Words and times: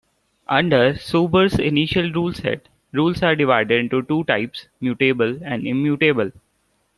Under 0.47 0.95
Suber's 0.95 1.59
initial 1.59 2.09
ruleset, 2.09 2.61
rules 2.91 3.21
are 3.21 3.35
divided 3.35 3.79
into 3.81 4.01
two 4.01 4.23
types: 4.23 4.67
mutable 4.79 5.37
and 5.43 5.67
immutable. 5.67 6.31